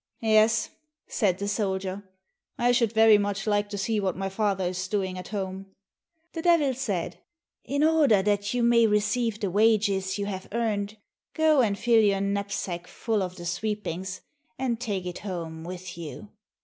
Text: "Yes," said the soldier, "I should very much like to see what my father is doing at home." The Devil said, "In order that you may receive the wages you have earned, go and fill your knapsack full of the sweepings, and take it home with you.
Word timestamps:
"Yes," 0.23 0.71
said 1.07 1.37
the 1.37 1.47
soldier, 1.47 2.01
"I 2.57 2.71
should 2.71 2.91
very 2.91 3.19
much 3.19 3.45
like 3.45 3.69
to 3.69 3.77
see 3.77 3.99
what 3.99 4.17
my 4.17 4.29
father 4.29 4.63
is 4.65 4.87
doing 4.87 5.15
at 5.15 5.27
home." 5.27 5.67
The 6.33 6.41
Devil 6.41 6.73
said, 6.73 7.19
"In 7.65 7.83
order 7.83 8.23
that 8.23 8.51
you 8.51 8.63
may 8.63 8.87
receive 8.87 9.39
the 9.39 9.51
wages 9.51 10.17
you 10.17 10.25
have 10.25 10.49
earned, 10.53 10.97
go 11.35 11.61
and 11.61 11.77
fill 11.77 12.01
your 12.01 12.19
knapsack 12.19 12.87
full 12.87 13.21
of 13.21 13.35
the 13.35 13.45
sweepings, 13.45 14.21
and 14.57 14.79
take 14.81 15.05
it 15.05 15.19
home 15.19 15.63
with 15.63 15.95
you. 15.99 16.29